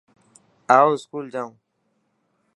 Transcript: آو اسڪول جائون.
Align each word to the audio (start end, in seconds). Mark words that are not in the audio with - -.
آو 0.77 0.87
اسڪول 0.95 1.25
جائون. 1.33 1.53